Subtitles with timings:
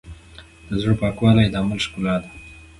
[0.69, 2.29] د زړۀ پاکوالی د عمل ښکلا ده.